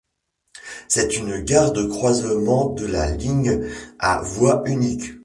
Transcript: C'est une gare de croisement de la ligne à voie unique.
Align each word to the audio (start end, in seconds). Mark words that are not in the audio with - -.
C'est 0.87 1.15
une 1.15 1.43
gare 1.43 1.73
de 1.73 1.83
croisement 1.85 2.69
de 2.71 2.87
la 2.87 3.11
ligne 3.15 3.69
à 3.99 4.19
voie 4.23 4.63
unique. 4.65 5.11